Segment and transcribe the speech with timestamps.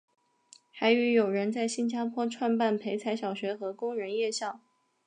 [0.71, 4.59] 还与友人在新加坡创办培才小学和工人夜校。